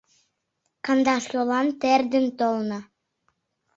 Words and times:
Кандаш 0.85 1.23
йолан 1.33 1.67
тер 1.81 2.01
ден 2.13 2.25
толна 2.39 2.79